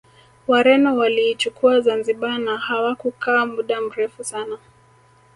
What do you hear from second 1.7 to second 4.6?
Zanzibar na hawakukaa muda mrefu sana